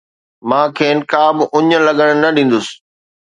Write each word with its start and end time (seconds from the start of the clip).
مان 0.49 0.65
کين 0.77 0.97
ڪا 1.11 1.23
به 1.37 1.43
اڃ 1.55 1.63
نه 1.71 1.77
لڳڻ 1.99 2.23
ڏيندس 2.35 2.65